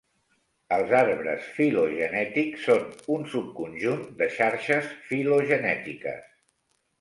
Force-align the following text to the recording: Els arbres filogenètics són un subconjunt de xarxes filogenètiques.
Els 0.75 0.93
arbres 0.99 1.49
filogenètics 1.57 2.63
són 2.69 2.87
un 3.17 3.27
subconjunt 3.35 4.01
de 4.23 4.31
xarxes 4.39 4.89
filogenètiques. 5.11 6.27